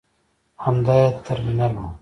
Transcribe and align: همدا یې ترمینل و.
همدا 0.63 0.95
یې 1.01 1.07
ترمینل 1.25 1.73
و. 1.77 1.83